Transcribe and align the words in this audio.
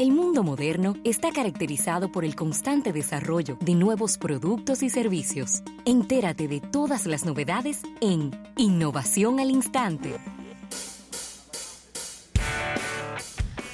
El 0.00 0.12
mundo 0.12 0.42
moderno 0.42 0.96
está 1.04 1.30
caracterizado 1.30 2.10
por 2.10 2.24
el 2.24 2.34
constante 2.34 2.90
desarrollo 2.90 3.58
de 3.60 3.74
nuevos 3.74 4.16
productos 4.16 4.82
y 4.82 4.88
servicios. 4.88 5.62
Entérate 5.84 6.48
de 6.48 6.60
todas 6.60 7.04
las 7.04 7.26
novedades 7.26 7.82
en 8.00 8.30
Innovación 8.56 9.40
al 9.40 9.50
Instante. 9.50 10.16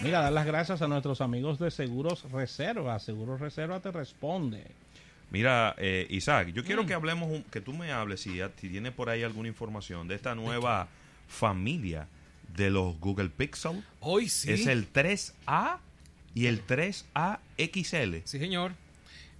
Mira, 0.02 0.20
dar 0.22 0.32
las 0.32 0.46
gracias 0.46 0.82
a 0.82 0.88
nuestros 0.88 1.20
amigos 1.20 1.60
de 1.60 1.70
Seguros 1.70 2.24
Reserva. 2.33 2.99
Seguros 2.99 3.38
Reserva 3.40 3.79
te 3.79 3.93
responde. 3.93 4.67
Mira, 5.31 5.77
eh, 5.79 6.08
Isaac, 6.11 6.49
yo 6.53 6.65
quiero 6.65 6.87
que 6.87 6.95
hablemos, 6.95 7.31
un- 7.31 7.45
que 7.45 7.61
tú 7.61 7.72
me 7.72 7.93
hables, 7.93 8.21
si, 8.22 8.40
si 8.61 8.69
tienes 8.69 8.93
por 8.93 9.11
ahí 9.11 9.22
alguna 9.22 9.47
información 9.49 10.08
de 10.08 10.17
esta 10.17 10.35
nueva 10.35 10.88
familia 11.29 12.08
de 12.56 12.71
los 12.71 12.99
Google 12.99 13.29
Pixel. 13.29 13.85
Hoy 14.01 14.29
sí. 14.29 14.51
Es 14.53 14.67
el 14.67 14.93
3A 14.93 15.79
y 16.37 16.46
el 16.46 16.64
3A 16.64 17.38
XL. 17.59 18.19
Sí, 18.24 18.38
señor. 18.38 18.73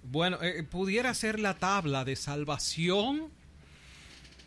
Bueno, 0.03 0.37
eh, 0.41 0.63
pudiera 0.63 1.13
ser 1.13 1.39
la 1.39 1.53
tabla 1.53 2.03
de 2.03 2.15
salvación 2.17 3.29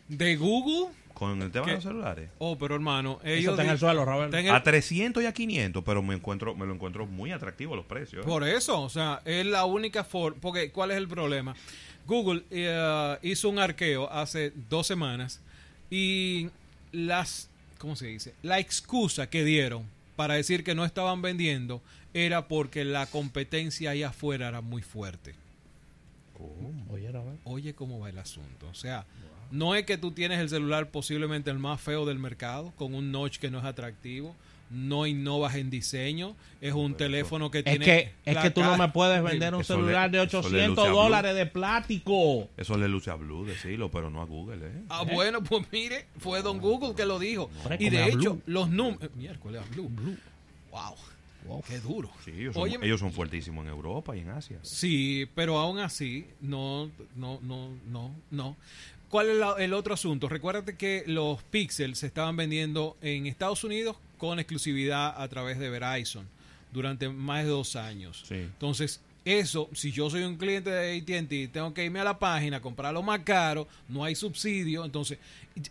de 0.07 0.35
Google. 0.35 0.93
Con 1.13 1.41
el 1.41 1.51
tema 1.51 1.65
¿Qué? 1.65 1.71
de 1.71 1.75
los 1.77 1.83
celulares. 1.83 2.29
Oh, 2.39 2.57
pero 2.57 2.73
hermano, 2.75 3.19
Eso 3.23 3.27
ellos 3.33 3.51
está 3.53 3.63
en 3.63 3.69
el 3.69 3.79
suelo, 3.79 4.05
Robert. 4.05 4.33
el- 4.33 4.49
A 4.49 4.63
300 4.63 5.21
y 5.23 5.27
a 5.27 5.33
500, 5.33 5.83
pero 5.83 6.01
me 6.01 6.15
encuentro 6.15 6.55
me 6.55 6.65
lo 6.65 6.73
encuentro 6.73 7.05
muy 7.05 7.31
atractivo 7.31 7.75
los 7.75 7.85
precios. 7.85 8.25
¿eh? 8.25 8.27
Por 8.27 8.43
eso, 8.47 8.81
o 8.81 8.89
sea, 8.89 9.21
es 9.25 9.45
la 9.45 9.65
única 9.65 10.03
forma. 10.03 10.37
Porque, 10.41 10.71
¿cuál 10.71 10.91
es 10.91 10.97
el 10.97 11.07
problema? 11.07 11.55
Google 12.07 12.43
eh, 12.49 13.17
hizo 13.21 13.49
un 13.49 13.59
arqueo 13.59 14.11
hace 14.11 14.51
dos 14.69 14.87
semanas 14.87 15.39
y 15.91 16.49
las. 16.91 17.49
¿Cómo 17.77 17.95
se 17.95 18.07
dice? 18.07 18.33
La 18.41 18.59
excusa 18.59 19.29
que 19.29 19.43
dieron 19.43 19.85
para 20.21 20.35
decir 20.35 20.63
que 20.63 20.75
no 20.75 20.85
estaban 20.85 21.23
vendiendo 21.23 21.81
era 22.13 22.47
porque 22.47 22.85
la 22.85 23.07
competencia 23.07 23.89
allá 23.89 24.09
afuera 24.09 24.49
era 24.49 24.61
muy 24.61 24.83
fuerte. 24.83 25.33
Oye, 27.43 27.73
cómo 27.73 27.97
va 27.97 28.09
el 28.09 28.19
asunto. 28.19 28.67
O 28.69 28.75
sea, 28.75 29.07
no 29.49 29.73
es 29.73 29.83
que 29.83 29.97
tú 29.97 30.11
tienes 30.11 30.37
el 30.37 30.47
celular 30.47 30.91
posiblemente 30.91 31.49
el 31.49 31.57
más 31.57 31.81
feo 31.81 32.05
del 32.05 32.19
mercado, 32.19 32.71
con 32.75 32.93
un 32.93 33.11
notch 33.11 33.39
que 33.39 33.49
no 33.49 33.57
es 33.57 33.65
atractivo, 33.65 34.35
no 34.71 35.05
innovas 35.07 35.55
en 35.55 35.69
diseño, 35.69 36.35
es 36.61 36.73
un 36.73 36.95
teléfono 36.95 37.51
que 37.51 37.59
Es 37.59 37.63
tiene... 37.65 37.85
que, 37.85 38.11
es 38.25 38.37
que 38.37 38.49
tú 38.51 38.61
no 38.61 38.77
me 38.77 38.87
puedes 38.89 39.21
vender 39.23 39.53
un 39.53 39.61
Eso 39.61 39.75
le- 39.75 39.81
celular 39.83 40.09
de 40.11 40.23
eso 40.23 40.41
le 40.41 40.47
800 40.47 40.69
luce 40.69 40.81
a 40.81 40.91
Blue. 40.91 40.95
dólares 41.01 41.35
de 41.35 41.45
plástico. 41.45 42.49
Eso 42.57 42.77
le 42.77 42.87
luce 42.87 43.09
a 43.11 43.15
Blue 43.15 43.45
decirlo, 43.45 43.89
pero 43.91 44.09
no 44.09 44.21
a 44.21 44.25
Google, 44.25 44.65
¿eh? 44.67 44.71
Ah, 44.89 45.03
bueno, 45.03 45.43
pues 45.43 45.65
mire, 45.71 46.05
fue 46.19 46.41
Don 46.41 46.59
Google 46.59 46.95
que 46.95 47.05
lo 47.05 47.19
dijo. 47.19 47.49
Y 47.79 47.89
de 47.89 48.05
hecho, 48.07 48.35
Blue. 48.35 48.41
los 48.45 48.69
números... 48.69 49.09
Miércoles, 49.15 49.61
a 49.61 49.73
Blue. 49.73 49.89
Wow, 50.71 50.95
Wow. 51.47 51.63
qué 51.67 51.79
duro. 51.79 52.11
Sí, 52.23 52.31
ellos 52.37 52.53
son, 52.53 52.63
Oye, 52.63 52.77
ellos 52.83 52.99
son 52.99 53.11
fuertísimos 53.11 53.65
en 53.65 53.71
Europa 53.71 54.15
y 54.15 54.19
en 54.19 54.29
Asia. 54.29 54.59
Sí, 54.61 55.27
pero 55.33 55.57
aún 55.57 55.79
así, 55.79 56.27
no, 56.39 56.91
no, 57.15 57.39
no, 57.41 57.69
no, 57.89 58.11
no. 58.29 58.55
¿Cuál 59.09 59.29
es 59.31 59.37
la- 59.37 59.55
el 59.57 59.73
otro 59.73 59.95
asunto? 59.95 60.29
Recuérdate 60.29 60.77
que 60.77 61.03
los 61.07 61.41
Pixels 61.43 61.97
se 61.97 62.07
estaban 62.07 62.35
vendiendo 62.37 62.95
en 63.01 63.25
Estados 63.25 63.63
Unidos 63.63 63.97
con 64.21 64.37
exclusividad 64.37 65.19
a 65.19 65.27
través 65.27 65.57
de 65.57 65.67
Verizon 65.71 66.27
durante 66.71 67.09
más 67.09 67.43
de 67.43 67.49
dos 67.49 67.75
años. 67.75 68.23
Sí. 68.27 68.35
Entonces, 68.35 69.01
eso, 69.25 69.67
si 69.73 69.91
yo 69.91 70.11
soy 70.11 70.21
un 70.21 70.37
cliente 70.37 70.69
de 70.69 70.97
AT&T, 70.97 71.47
tengo 71.47 71.73
que 71.73 71.83
irme 71.83 71.99
a 71.99 72.03
la 72.03 72.19
página, 72.19 72.61
comprarlo 72.61 73.01
más 73.01 73.21
caro, 73.21 73.67
no 73.89 74.03
hay 74.03 74.13
subsidio, 74.13 74.85
entonces 74.85 75.17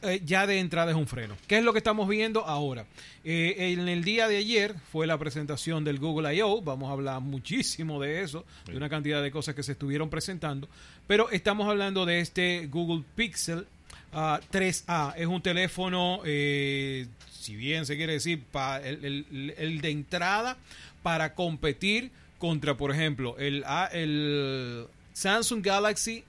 eh, 0.02 0.20
ya 0.24 0.48
de 0.48 0.58
entrada 0.58 0.90
es 0.90 0.96
un 0.96 1.06
freno. 1.06 1.36
¿Qué 1.46 1.58
es 1.58 1.64
lo 1.64 1.72
que 1.72 1.78
estamos 1.78 2.08
viendo 2.08 2.44
ahora? 2.44 2.86
Eh, 3.22 3.54
en 3.72 3.88
el 3.88 4.02
día 4.02 4.26
de 4.26 4.36
ayer 4.36 4.74
fue 4.90 5.06
la 5.06 5.16
presentación 5.16 5.84
del 5.84 6.00
Google 6.00 6.34
I.O., 6.34 6.60
vamos 6.60 6.90
a 6.90 6.92
hablar 6.92 7.20
muchísimo 7.20 8.00
de 8.00 8.22
eso, 8.22 8.44
de 8.66 8.76
una 8.76 8.88
cantidad 8.88 9.22
de 9.22 9.30
cosas 9.30 9.54
que 9.54 9.62
se 9.62 9.72
estuvieron 9.72 10.10
presentando, 10.10 10.68
pero 11.06 11.30
estamos 11.30 11.68
hablando 11.68 12.04
de 12.04 12.18
este 12.18 12.66
Google 12.66 13.04
Pixel 13.14 13.68
ah, 14.12 14.40
3A, 14.52 15.14
es 15.16 15.26
un 15.26 15.40
teléfono, 15.40 16.20
eh, 16.24 17.06
si 17.40 17.56
bien 17.56 17.86
se 17.86 17.96
quiere 17.96 18.12
decir, 18.14 18.42
pa- 18.44 18.80
el, 18.80 19.04
el- 19.04 19.54
el 19.56 19.80
de 19.80 19.90
entrada 19.90 20.56
para 21.02 21.34
competir 21.34 22.10
contra, 22.38 22.76
por 22.76 22.90
ejemplo, 22.92 23.36
el, 23.38 23.64
A- 23.66 23.88
el 23.92 24.86
Samsung 25.12 25.62
Galaxy 25.64 26.24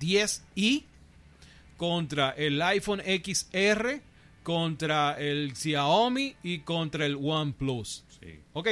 10i, 0.00 0.84
contra 1.76 2.30
el 2.30 2.60
iPhone 2.62 3.00
XR, 3.00 4.00
contra 4.42 5.16
el 5.18 5.54
Xiaomi 5.54 6.34
y 6.42 6.60
contra 6.60 7.06
el 7.06 7.16
OnePlus. 7.20 8.04
Sí. 8.20 8.40
Ok, 8.52 8.68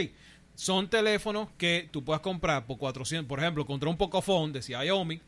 son 0.55 0.89
teléfonos 0.89 1.49
que 1.59 1.89
tú 1.93 2.03
puedes 2.03 2.21
comprar 2.23 2.67
por 2.67 2.79
400, 2.79 3.29
por 3.29 3.39
ejemplo, 3.41 3.67
contra 3.67 3.89
un 3.89 3.97
Pocophone 3.97 4.53
de 4.53 4.63
Xiaomi. 4.63 5.21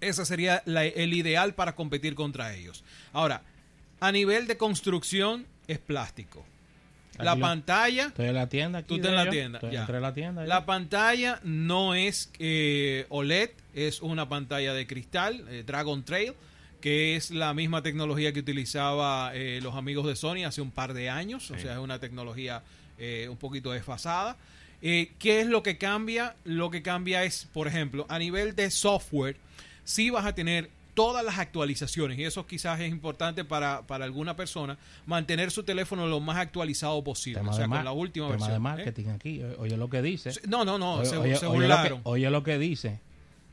Ese 0.00 0.24
sería 0.24 0.62
la- 0.64 0.84
el 0.84 1.12
ideal 1.12 1.54
para 1.54 1.74
competir 1.74 2.14
contra 2.14 2.54
ellos. 2.54 2.84
Ahora, 3.12 3.42
a 4.00 4.12
nivel 4.12 4.46
de 4.46 4.56
construcción 4.56 5.46
es 5.66 5.78
plástico. 5.78 6.44
La 7.18 7.34
lo- 7.34 7.40
pantalla 7.40 8.06
Estoy 8.06 8.26
en 8.28 8.34
la 8.34 8.48
tienda 8.48 8.78
aquí. 8.80 8.88
Tú 8.88 8.94
estás 8.96 9.10
en 9.10 9.16
la 9.16 9.30
tienda, 9.30 9.58
Estoy- 9.58 9.72
ya. 9.72 9.80
entré 9.80 9.96
en 9.96 10.02
la 10.02 10.14
tienda. 10.14 10.46
La 10.46 10.64
pantalla 10.66 11.40
no 11.42 11.94
es 11.94 12.30
eh, 12.38 13.06
OLED, 13.08 13.50
es 13.74 14.02
una 14.02 14.28
pantalla 14.28 14.72
de 14.72 14.86
cristal, 14.86 15.44
eh, 15.48 15.64
Dragon 15.66 16.04
Trail, 16.04 16.34
que 16.80 17.16
es 17.16 17.32
la 17.32 17.54
misma 17.54 17.82
tecnología 17.82 18.32
que 18.32 18.38
utilizaba 18.38 19.32
eh, 19.34 19.58
los 19.60 19.74
amigos 19.74 20.06
de 20.06 20.14
Sony 20.14 20.44
hace 20.46 20.60
un 20.60 20.70
par 20.70 20.94
de 20.94 21.10
años, 21.10 21.50
o 21.50 21.58
sea, 21.58 21.72
es 21.72 21.78
una 21.78 21.98
tecnología 21.98 22.62
un 23.28 23.36
poquito 23.36 23.70
desfasada. 23.72 24.36
¿Qué 24.80 25.08
es 25.40 25.46
lo 25.48 25.62
que 25.64 25.76
cambia? 25.76 26.36
Lo 26.44 26.70
que 26.70 26.82
cambia 26.82 27.24
es, 27.24 27.48
por 27.52 27.66
ejemplo, 27.66 28.06
a 28.08 28.18
nivel 28.20 28.54
de 28.54 28.70
software, 28.70 29.36
sí 29.84 30.10
vas 30.10 30.24
a 30.24 30.34
tener 30.36 30.70
todas 30.98 31.24
las 31.24 31.38
actualizaciones, 31.38 32.18
y 32.18 32.24
eso 32.24 32.44
quizás 32.46 32.80
es 32.80 32.90
importante 32.90 33.44
para, 33.44 33.82
para 33.86 34.04
alguna 34.04 34.34
persona, 34.34 34.76
mantener 35.06 35.50
su 35.52 35.62
teléfono 35.62 36.08
lo 36.08 36.18
más 36.18 36.36
actualizado 36.38 37.04
posible, 37.04 37.38
Tema, 37.38 37.52
o 37.52 37.54
sea, 37.54 37.64
de, 37.64 37.70
con 37.70 37.84
la 37.84 37.92
última 37.92 38.26
tema 38.26 38.32
versión. 38.36 38.50
de 38.50 38.56
¿eh? 38.56 38.58
marketing 38.60 39.06
aquí. 39.10 39.42
Oye 39.58 39.76
lo 39.76 39.88
que 39.88 40.02
dice. 40.02 40.32
No, 40.48 40.64
no, 40.64 40.76
no, 40.76 40.94
Oye, 40.94 41.06
se, 41.06 41.16
oye- 41.16 41.36
se 41.36 41.46
oye 41.46 41.68
lo 41.68 41.76
que, 41.76 41.76
burlaron. 41.82 42.00
oye 42.02 42.30
lo 42.30 42.42
que 42.42 42.58
dice. 42.58 42.98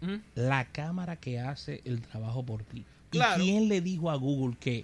¿Mm? 0.02 0.16
La 0.34 0.66
cámara 0.66 1.18
que 1.18 1.40
hace 1.40 1.82
el 1.86 2.02
trabajo 2.02 2.44
por 2.44 2.64
ti. 2.64 2.84
Claro. 3.12 3.44
¿Y 3.44 3.48
quién 3.48 3.70
le 3.70 3.82
dijo 3.82 4.10
a 4.10 4.16
Google 4.16 4.58
que... 4.60 4.84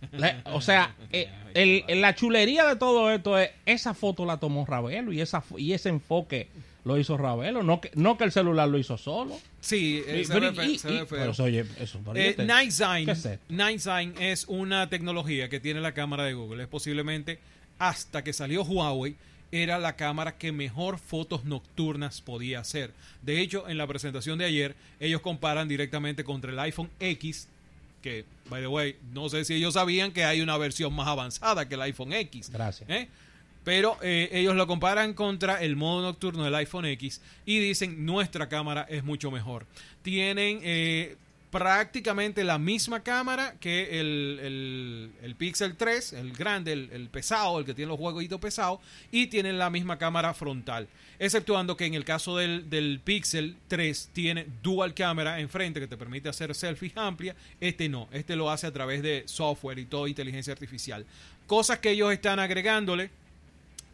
la- 0.12 0.42
o 0.52 0.60
sea, 0.60 0.94
eh, 1.10 1.28
el- 1.54 1.84
el- 1.88 2.00
la 2.00 2.14
chulería 2.14 2.64
de 2.66 2.76
todo 2.76 3.10
esto 3.10 3.36
es, 3.38 3.50
esa 3.66 3.94
foto 3.94 4.24
la 4.24 4.36
tomó 4.38 4.64
Ravelo 4.64 5.12
y, 5.12 5.20
esa, 5.20 5.42
y 5.58 5.72
ese 5.72 5.88
enfoque 5.88 6.48
lo 6.86 6.96
hizo 6.98 7.16
Ravelo, 7.18 7.62
no 7.62 7.80
que, 7.80 7.90
no 7.94 8.16
que 8.16 8.24
el 8.24 8.32
celular 8.32 8.68
lo 8.68 8.78
hizo 8.78 8.96
solo. 8.96 9.36
Sí, 9.60 10.02
eh, 10.06 10.20
Y- 10.20 10.24
se, 10.24 10.32
pero 10.32 10.52
ve, 10.52 10.56
fe- 10.56 10.66
y- 10.72 10.78
se 10.78 10.88
y- 10.88 10.92
ve 11.00 11.06
feo. 11.06 11.32
pero, 11.34 11.44
oye, 11.44 11.64
eso, 11.80 12.00
pero 12.04 12.16
Eh, 12.16 12.30
yo 12.30 12.36
te- 12.36 12.44
Nightsign, 12.46 13.04
¿Qué 13.06 13.12
es? 13.12 13.28
Nightsign 13.48 14.14
es 14.20 14.44
una 14.48 14.88
tecnología 14.88 15.48
que 15.48 15.60
tiene 15.60 15.80
la 15.80 15.92
cámara 15.92 16.24
de 16.24 16.32
Google. 16.34 16.62
Es 16.62 16.68
posiblemente, 16.68 17.38
hasta 17.78 18.22
que 18.24 18.32
salió 18.32 18.62
Huawei, 18.62 19.16
era 19.52 19.78
la 19.78 19.96
cámara 19.96 20.38
que 20.38 20.52
mejor 20.52 20.98
fotos 20.98 21.44
nocturnas 21.44 22.20
podía 22.20 22.60
hacer. 22.60 22.92
De 23.22 23.40
hecho, 23.40 23.68
en 23.68 23.78
la 23.78 23.86
presentación 23.86 24.38
de 24.38 24.44
ayer, 24.44 24.74
ellos 25.00 25.20
comparan 25.20 25.68
directamente 25.68 26.24
contra 26.24 26.50
el 26.52 26.58
iPhone 26.60 26.90
X, 27.00 27.48
que, 28.02 28.24
by 28.48 28.60
the 28.60 28.66
way, 28.68 28.96
no 29.12 29.28
sé 29.28 29.44
si 29.44 29.54
ellos 29.54 29.74
sabían 29.74 30.12
que 30.12 30.24
hay 30.24 30.40
una 30.40 30.56
versión 30.58 30.92
más 30.94 31.08
avanzada 31.08 31.68
que 31.68 31.74
el 31.74 31.82
iPhone 31.82 32.12
X. 32.12 32.50
Gracias. 32.50 32.88
¿eh? 32.90 33.08
Pero 33.66 33.98
eh, 34.00 34.28
ellos 34.30 34.54
lo 34.54 34.68
comparan 34.68 35.12
contra 35.12 35.60
el 35.60 35.74
modo 35.74 36.00
nocturno 36.00 36.44
del 36.44 36.54
iPhone 36.54 36.84
X 36.86 37.20
y 37.44 37.58
dicen 37.58 38.06
nuestra 38.06 38.48
cámara 38.48 38.86
es 38.88 39.02
mucho 39.02 39.32
mejor. 39.32 39.66
Tienen 40.02 40.60
eh, 40.62 41.16
prácticamente 41.50 42.44
la 42.44 42.58
misma 42.58 43.00
cámara 43.02 43.56
que 43.58 43.98
el, 43.98 44.38
el- 44.40 45.10
el 45.20 45.34
Pixel 45.34 45.74
3, 45.76 46.12
el 46.12 46.32
grande, 46.32 46.72
el, 46.74 46.90
el 46.92 47.08
pesado, 47.08 47.58
el 47.58 47.64
que 47.64 47.74
tiene 47.74 47.88
los 47.88 47.98
jueguitos 47.98 48.40
pesados, 48.40 48.78
y 49.10 49.26
tienen 49.26 49.58
la 49.58 49.68
misma 49.68 49.98
cámara 49.98 50.32
frontal. 50.32 50.86
Exceptuando 51.18 51.76
que 51.76 51.86
en 51.86 51.94
el 51.94 52.04
caso 52.04 52.36
del, 52.36 52.70
del 52.70 53.00
Pixel 53.02 53.56
3 53.66 54.10
tiene 54.12 54.46
dual 54.62 54.94
cámara 54.94 55.40
enfrente 55.40 55.80
que 55.80 55.88
te 55.88 55.96
permite 55.96 56.28
hacer 56.28 56.54
selfies 56.54 56.92
amplias, 56.96 57.34
este 57.60 57.88
no, 57.88 58.08
este 58.12 58.36
lo 58.36 58.48
hace 58.48 58.68
a 58.68 58.72
través 58.72 59.02
de 59.02 59.24
software 59.26 59.80
y 59.80 59.86
toda 59.86 60.08
inteligencia 60.08 60.52
artificial. 60.52 61.04
Cosas 61.48 61.80
que 61.80 61.90
ellos 61.90 62.12
están 62.12 62.38
agregándole 62.38 63.10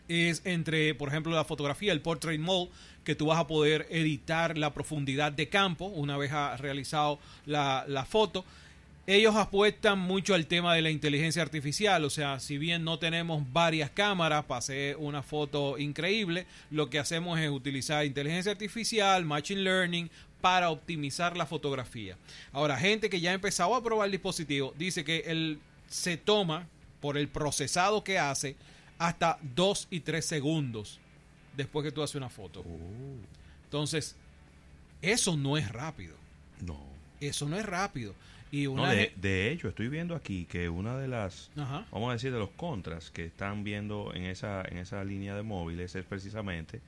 es 0.09 0.43
entre, 0.45 0.95
por 0.95 1.09
ejemplo, 1.09 1.33
la 1.33 1.45
fotografía, 1.45 1.93
el 1.93 2.01
portrait 2.01 2.41
mode, 2.41 2.71
que 3.05 3.15
tú 3.15 3.27
vas 3.27 3.39
a 3.39 3.47
poder 3.47 3.87
editar 3.91 4.57
la 4.57 4.73
profundidad 4.73 5.33
de 5.33 5.49
campo 5.49 5.87
una 5.87 6.17
vez 6.17 6.33
has 6.33 6.61
realizado 6.61 7.19
la, 7.47 7.85
la 7.89 8.05
foto. 8.05 8.45
Ellos 9.05 9.35
apuestan 9.35 9.99
mucho 9.99 10.33
al 10.35 10.47
tema 10.47 10.77
de 10.77 10.83
la 10.83 10.91
inteligencia 10.91 11.43
artificial, 11.43 12.05
o 12.05 12.11
sea, 12.11 12.39
si 12.39 12.57
bien 12.57 12.85
no 12.85 13.01
tenemos 13.01 13.43
varias 13.53 13.91
cámaras 13.91 14.45
para 14.45 14.59
hacer 14.59 14.97
una 14.97 15.25
foto 15.25 15.77
increíble, 15.77 16.47
lo 16.71 16.89
que 16.89 17.01
hacemos 17.01 17.41
es 17.41 17.51
utilizar 17.51 18.07
inteligencia 18.07 18.53
artificial, 18.53 19.25
machine 19.25 19.63
learning, 19.63 20.09
para 20.41 20.71
optimizar 20.71 21.37
la 21.37 21.47
fotografía. 21.47 22.17
Ahora, 22.53 22.77
gente 22.77 23.09
que 23.09 23.21
ya 23.21 23.31
ha 23.31 23.35
empezado 23.35 23.75
a 23.75 23.83
probar 23.83 24.07
el 24.07 24.13
dispositivo 24.13 24.75
dice 24.77 25.05
que 25.05 25.25
él 25.27 25.59
se 25.89 26.17
toma 26.17 26.69
por 27.01 27.17
el 27.17 27.29
procesado 27.29 28.05
que 28.05 28.19
hace 28.19 28.57
hasta 28.99 29.39
2 29.55 29.89
y 29.91 30.01
3 30.01 30.25
segundos 30.25 31.01
después 31.57 31.85
que 31.85 31.93
tú 31.93 32.03
haces 32.03 32.17
una 32.17 32.29
foto. 32.31 32.61
Oh, 32.61 33.17
Entonces, 33.65 34.17
eso 35.01 35.37
no 35.37 35.57
es 35.57 35.71
rápido. 35.71 36.15
no. 36.61 36.91
Eso 37.21 37.49
no 37.49 37.57
es 37.57 37.65
rápido. 37.65 38.15
Y 38.51 38.65
No, 38.65 38.73
una 38.73 38.91
de, 38.91 39.51
hecho, 39.53 39.69
estoy 39.69 39.87
viendo 39.89 40.17
aquí 40.17 40.45
que 40.45 40.69
una 40.69 40.99
de 40.99 41.07
las, 41.07 41.51
Ajá. 41.57 41.87
vamos 41.93 42.11
a 42.11 42.15
decir, 42.15 42.33
de 42.33 42.39
los 42.41 42.51
contras 42.51 43.11
que 43.13 43.25
están 43.25 43.63
viendo 43.63 44.13
en 44.13 44.25
esa, 44.25 44.63
en 44.69 44.79
esa 44.79 45.05
línea 45.05 45.37
de 45.37 45.43
móviles 45.45 45.95
es 45.95 46.05
precisamente 46.05 46.81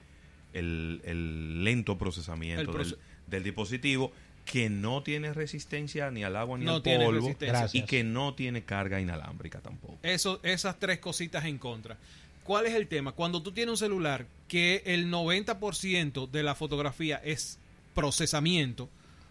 el, 0.53 1.01
el 1.05 1.63
lento 1.63 1.97
procesamiento 1.97 2.63
El 2.63 2.67
proce- 2.69 2.91
del, 2.97 2.99
del 3.29 3.43
dispositivo 3.45 4.11
que 4.45 4.69
no 4.69 5.03
tiene 5.03 5.33
resistencia 5.33 6.11
ni 6.11 6.23
al 6.23 6.37
agua 6.37 6.59
ni 6.59 6.65
No 6.65 6.77
al 6.77 6.83
tiene 6.83 7.05
polvo 7.05 7.35
y 7.73 7.83
que 7.83 8.05
no 8.05 8.35
tiene 8.35 8.63
carga 8.63 9.01
inalámbrica 9.01 9.61
tampoco. 9.61 9.99
Eso, 10.03 10.41
esas 10.43 10.79
tres 10.79 10.99
cositas 10.99 11.45
en 11.45 11.59
contra. 11.59 11.97
¿Cuál 12.45 12.67
es 12.67 12.75
el 12.75 12.87
tema? 12.89 13.13
Cuando 13.13 13.43
tú 13.43 13.53
tienes 13.53 13.71
un 13.71 13.77
celular 13.79 14.27
que 14.49 14.83
el 14.85 15.11
90% 15.11 16.31
de 16.31 16.43
la 16.43 16.55
fotografía 16.55 17.17
es 17.25 17.59
procesamiento, 17.95 18.89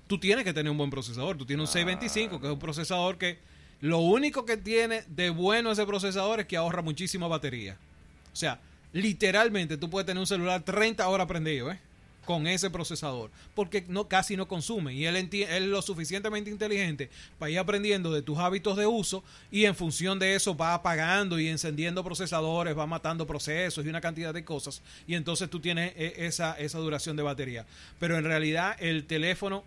tú 0.08 0.18
tienes 0.18 0.44
que 0.44 0.54
tener 0.54 0.72
un 0.72 0.78
buen 0.78 0.90
procesador. 0.90 1.38
Tú 1.38 1.46
tienes 1.46 1.70
un 1.70 1.72
625, 1.72 2.42
que 2.42 2.48
es 2.48 2.54
un 2.54 2.60
procesador 2.60 3.18
que 3.18 3.38
lo 3.82 4.00
único 4.00 4.46
que 4.46 4.58
tiene 4.58 5.04
de 5.08 5.30
bueno 5.30 5.72
ese 5.72 5.86
procesador 5.86 6.40
es 6.40 6.48
que 6.48 6.58
ahorra 6.58 6.82
muchísima 6.82 7.28
batería. 7.28 7.78
O 8.32 8.36
sea, 8.36 8.60
literalmente 8.94 9.78
tú 9.78 9.90
puedes 9.90 10.06
tener 10.06 10.20
un 10.20 10.28
celular 10.28 10.64
30 10.64 11.08
horas 11.08 11.28
prendido, 11.28 11.72
¿eh? 11.72 11.80
Con 12.26 12.48
ese 12.48 12.70
procesador. 12.70 13.32
Porque 13.54 13.84
no, 13.88 14.08
casi 14.08 14.38
no 14.38 14.48
consume. 14.48 14.94
Y 14.94 15.06
él, 15.06 15.16
él 15.16 15.30
es 15.34 15.62
lo 15.62 15.82
suficientemente 15.82 16.50
inteligente 16.50 17.10
para 17.38 17.50
ir 17.50 17.60
aprendiendo 17.60 18.12
de 18.12 18.22
tus 18.22 18.38
hábitos 18.38 18.78
de 18.78 18.86
uso 18.86 19.24
y 19.52 19.66
en 19.66 19.76
función 19.76 20.20
de 20.20 20.36
eso 20.36 20.56
va 20.56 20.74
apagando 20.74 21.40
y 21.40 21.48
encendiendo 21.48 22.04
procesadores, 22.04 22.78
va 22.78 22.86
matando 22.86 23.28
procesos 23.28 23.86
y 23.86 23.90
una 23.90 24.02
cantidad 24.02 24.34
de 24.34 24.46
cosas. 24.46 24.82
Y 25.08 25.16
entonces 25.16 25.50
tú 25.50 25.60
tienes 25.60 25.94
eh, 25.96 26.14
esa, 26.18 26.54
esa 26.54 26.80
duración 26.80 27.16
de 27.16 27.24
batería. 27.24 27.66
Pero 28.00 28.18
en 28.18 28.24
realidad 28.24 28.76
el 28.80 29.06
teléfono 29.06 29.64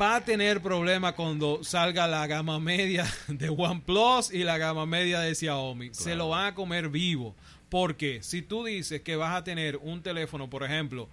va 0.00 0.16
a 0.16 0.20
tener 0.20 0.60
problemas 0.60 1.14
cuando 1.14 1.62
salga 1.62 2.06
la 2.06 2.26
gama 2.26 2.58
media 2.60 3.06
de 3.28 3.48
OnePlus 3.48 4.32
y 4.32 4.44
la 4.44 4.58
gama 4.58 4.86
media 4.86 5.20
de 5.20 5.34
Xiaomi. 5.34 5.90
Se 5.92 6.14
lo 6.14 6.30
van 6.30 6.46
a 6.46 6.54
comer 6.54 6.88
vivo. 6.88 7.34
Porque 7.68 8.22
si 8.22 8.42
tú 8.42 8.64
dices 8.64 9.02
que 9.02 9.16
vas 9.16 9.36
a 9.36 9.44
tener 9.44 9.76
un 9.76 10.02
teléfono, 10.02 10.48
por 10.48 10.64
ejemplo, 10.64 11.08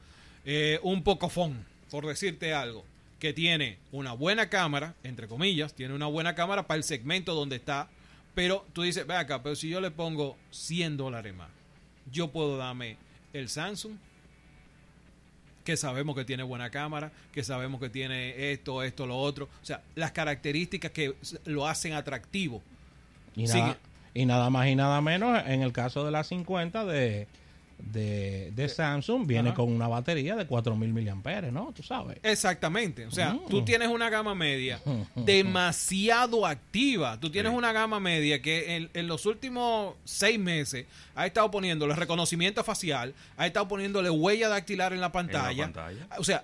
eh, 0.45 0.79
un 0.83 1.03
Pocophone, 1.03 1.57
por 1.91 2.05
decirte 2.05 2.53
algo, 2.53 2.85
que 3.19 3.33
tiene 3.33 3.77
una 3.91 4.13
buena 4.13 4.49
cámara, 4.49 4.95
entre 5.03 5.27
comillas, 5.27 5.73
tiene 5.73 5.93
una 5.93 6.05
buena 6.05 6.35
cámara 6.35 6.67
para 6.67 6.77
el 6.77 6.83
segmento 6.83 7.33
donde 7.33 7.57
está, 7.57 7.89
pero 8.33 8.65
tú 8.73 8.83
dices, 8.83 9.07
ve 9.07 9.15
acá, 9.15 9.41
pero 9.41 9.55
si 9.55 9.69
yo 9.69 9.81
le 9.81 9.91
pongo 9.91 10.37
100 10.51 10.97
dólares 10.97 11.33
más, 11.33 11.49
yo 12.11 12.31
puedo 12.31 12.57
darme 12.57 12.97
el 13.33 13.49
Samsung, 13.49 13.97
que 15.65 15.75
sabemos 15.75 16.15
que 16.15 16.23
tiene 16.23 16.43
buena 16.43 16.69
cámara, 16.69 17.11
que 17.33 17.43
sabemos 17.43 17.81
que 17.81 17.89
tiene 17.89 18.53
esto, 18.53 18.83
esto, 18.83 19.05
lo 19.05 19.17
otro. 19.17 19.49
O 19.61 19.65
sea, 19.65 19.81
las 19.95 20.11
características 20.11 20.91
que 20.91 21.15
lo 21.43 21.67
hacen 21.67 21.93
atractivo. 21.93 22.61
Y 23.35 23.47
nada, 23.47 23.77
y 24.13 24.25
nada 24.25 24.49
más 24.49 24.67
y 24.67 24.75
nada 24.75 25.01
menos, 25.01 25.43
en 25.47 25.63
el 25.63 25.73
caso 25.73 26.05
de 26.05 26.11
la 26.11 26.23
50 26.23 26.85
de, 26.85 27.27
de, 27.77 28.51
de 28.55 28.69
Samsung, 28.69 29.27
viene 29.27 29.49
Ajá. 29.49 29.55
con 29.57 29.71
una 29.71 29.87
batería 29.87 30.35
de 30.35 30.45
4000 30.47 30.93
miliamperes, 30.93 31.51
¿no? 31.53 31.71
Tú 31.75 31.83
sabes. 31.83 32.17
Exactamente. 32.23 33.05
O 33.05 33.11
sea, 33.11 33.33
Mm. 33.33 33.47
tú 33.49 33.63
tienes 33.65 33.87
una 33.89 34.09
gama 34.09 34.33
media 34.35 34.79
demasiado 35.15 36.45
activa. 36.45 37.19
Tú 37.19 37.29
tienes 37.29 37.51
Sí. 37.51 37.57
una 37.57 37.71
gama 37.73 37.99
media 37.99 38.41
que 38.41 38.75
en, 38.75 38.89
en 38.93 39.07
los 39.07 39.25
últimos 39.25 39.95
seis 40.03 40.39
meses 40.39 40.85
ha 41.15 41.25
estado 41.25 41.51
poniéndole 41.51 41.95
reconocimiento 41.95 42.63
facial, 42.63 43.13
ha 43.37 43.45
estado 43.47 43.67
poniéndole 43.67 44.09
huella 44.09 44.49
dactilar 44.49 44.93
en 44.93 45.01
la 45.01 45.11
pantalla. 45.11 45.63
pantalla. 45.63 46.07
O 46.17 46.23
sea, 46.23 46.43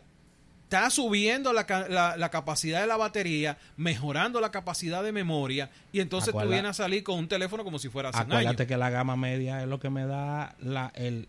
está 0.71 0.89
subiendo 0.89 1.51
la, 1.51 1.65
la- 1.89 2.15
la 2.15 2.29
capacidad 2.29 2.79
de 2.79 2.88
la 2.88 2.95
batería, 2.95 3.57
mejorando 3.75 4.39
la 4.39 4.51
capacidad 4.51 5.03
de 5.03 5.12
memoria, 5.12 5.69
y 5.91 6.00
entonces 6.00 6.31
tú 6.31 6.39
Acuerda- 6.39 6.53
vienes 6.53 6.69
a 6.71 6.73
salir 6.83 7.03
con 7.03 7.19
un 7.19 7.27
teléfono 7.27 7.65
como 7.65 7.77
si 7.77 7.89
fuera 7.89 8.09
hace. 8.09 8.19
Acuérdate 8.19 8.65
que 8.68 8.77
la 8.77 8.89
gama 8.89 9.18
media 9.18 9.62
es 9.62 9.68
lo 9.68 9.81
que 9.81 9.89
me 9.89 10.06
da 10.06 10.56
la, 10.62 10.91
el, 10.95 11.27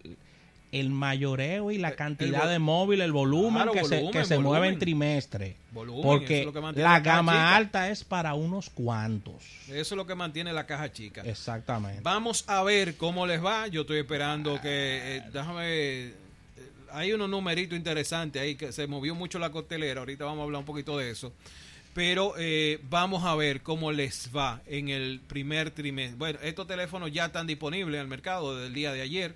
el 0.71 0.91
mayoreo 0.91 1.73
y 1.73 1.79
la 1.79 1.89
El- 1.89 1.97
cantidad 1.97 2.45
el 2.45 2.51
de 2.51 2.59
móvil, 2.61 3.01
el 3.01 3.11
volumen 3.11 3.55
Claro, 3.65 3.73
que 3.73 3.85
se, 3.85 3.97
volumen, 3.97 4.13
que 4.13 4.25
se 4.25 4.39
mueve 4.39 4.69
en 4.69 4.79
trimestre. 4.79 5.57
Volumen, 5.73 6.01
eso 6.01 6.13
es 6.13 6.19
porque 6.21 6.45
lo 6.45 6.53
que 6.53 6.61
mantiene 6.61 6.89
la 6.89 6.95
la 6.95 7.01
gama 7.01 7.33
chica. 7.33 7.57
alta 7.57 7.91
es 7.91 8.05
para 8.05 8.35
unos 8.35 8.71
cuantos. 8.71 9.43
Eso 9.67 9.75
es 9.77 9.93
lo 9.93 10.07
que 10.07 10.15
mantiene 10.15 10.53
la 10.53 10.67
caja 10.67 10.93
chica. 10.93 11.23
Exactamente. 11.25 12.01
Vamos 12.05 12.45
a 12.47 12.63
ver 12.63 12.97
cómo 12.97 13.27
les 13.27 13.45
va. 13.45 13.67
Yo 13.67 13.81
estoy 13.81 13.99
esperando 13.99 14.61
que. 14.61 15.17
eh, 15.17 15.23
déjame. 15.33 16.22
Hay 16.93 17.13
unos 17.13 17.29
numeritos 17.29 17.77
interesantes 17.77 18.41
ahí 18.43 18.55
que 18.55 18.73
se 18.73 18.87
movió 18.87 19.15
mucho 19.15 19.39
la 19.39 19.51
costelera. 19.51 20.01
Ahorita 20.01 20.25
vamos 20.25 20.41
a 20.41 20.45
hablar 20.45 20.61
un 20.61 20.65
poquito 20.67 20.99
de 20.99 21.11
eso. 21.11 21.33
Pero 21.95 22.35
eh, 22.39 22.81
vamos 22.89 23.25
a 23.25 23.35
ver 23.35 23.61
cómo 23.63 23.93
les 23.93 24.31
va 24.35 24.63
en 24.67 24.89
el 24.89 25.21
primer 25.27 25.71
trimestre. 25.71 26.17
Bueno, 26.17 26.39
estos 26.43 26.67
teléfonos 26.67 27.13
ya 27.13 27.27
están 27.27 27.47
disponibles 27.47 27.97
en 27.97 28.01
el 28.03 28.09
mercado 28.09 28.55
desde 28.55 28.69
el 28.69 28.75
día 28.75 28.93
de 28.93 29.03
ayer. 29.03 29.35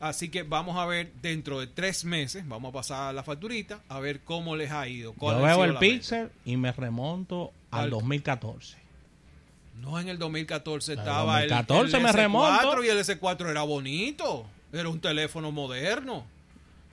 Así 0.00 0.28
que 0.28 0.42
vamos 0.42 0.76
a 0.76 0.86
ver 0.86 1.12
dentro 1.22 1.60
de 1.60 1.68
tres 1.68 2.04
meses, 2.04 2.46
vamos 2.48 2.70
a 2.70 2.72
pasar 2.72 3.14
la 3.14 3.22
facturita, 3.22 3.80
a 3.88 4.00
ver 4.00 4.20
cómo 4.20 4.56
les 4.56 4.70
ha 4.72 4.88
ido. 4.88 5.14
Yo 5.20 5.40
veo 5.40 5.64
el. 5.64 5.76
Pixel 5.78 6.30
y 6.44 6.56
me 6.56 6.72
remonto 6.72 7.52
al 7.70 7.84
Al- 7.84 7.90
2014. 7.90 8.76
No, 9.80 9.98
en 10.00 10.08
el 10.08 10.18
2014 10.18 10.92
En 10.94 10.98
el 10.98 11.04
estaba 11.04 11.42
el, 11.42 11.48
2014 11.48 11.96
el 11.96 12.02
me 12.02 12.08
S4 12.10 12.12
remonto. 12.12 12.84
y 12.84 12.88
el 12.88 12.98
S4 12.98 13.50
era 13.50 13.62
bonito. 13.62 14.46
Era 14.72 14.88
un 14.88 15.00
teléfono 15.00 15.52
moderno. 15.52 16.26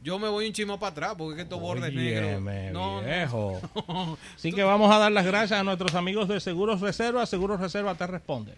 Yo 0.03 0.17
me 0.17 0.27
voy 0.27 0.47
un 0.47 0.53
chimo 0.53 0.79
para 0.79 0.91
atrás 0.91 1.13
porque 1.15 1.33
es 1.33 1.35
que 1.35 1.41
estos 1.43 1.59
bordes 1.59 1.93
negros. 1.93 2.41
No, 2.73 3.01
no. 3.01 3.07
viejo. 3.07 3.61
Así 4.35 4.51
que 4.51 4.63
vamos 4.63 4.91
a 4.91 4.97
dar 4.97 5.11
las 5.11 5.25
gracias 5.25 5.59
a 5.59 5.63
nuestros 5.63 5.93
amigos 5.93 6.27
de 6.27 6.39
Seguros 6.39 6.81
Reserva. 6.81 7.25
Seguros 7.27 7.59
Reserva 7.59 7.93
te 7.93 8.07
responde. 8.07 8.55